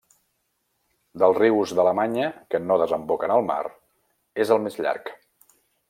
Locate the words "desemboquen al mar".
2.85-3.61